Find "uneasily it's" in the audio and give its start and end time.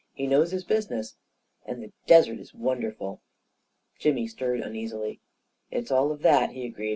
4.61-5.91